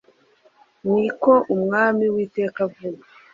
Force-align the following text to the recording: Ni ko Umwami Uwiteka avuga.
Ni 0.91 1.07
ko 1.21 1.33
Umwami 1.53 2.03
Uwiteka 2.07 2.57
avuga. 2.67 3.05